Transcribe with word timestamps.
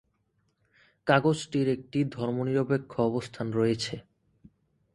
কাগজটির 1.07 1.67
একটি 1.67 1.99
ধর্মনিরপেক্ষ 2.11 2.91
অবস্থান 3.01 3.47
রয়েছে। 3.51 3.95